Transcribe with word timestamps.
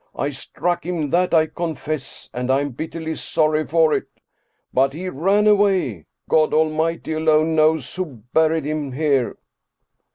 I 0.15 0.31
struck 0.31 0.83
him, 0.83 1.11
that 1.11 1.31
I 1.31 1.45
confess, 1.45 2.27
and 2.33 2.49
I 2.49 2.61
am 2.61 2.71
bitterly 2.71 3.13
sorry 3.13 3.67
for 3.67 3.93
it. 3.93 4.05
But 4.73 4.93
he 4.93 5.09
ran 5.09 5.45
away. 5.45 6.07
God 6.27 6.55
Almighty 6.55 7.13
alone 7.13 7.53
knows 7.55 7.93
who 7.93 8.23
buried 8.33 8.65
him 8.65 8.93
here." 8.93 9.37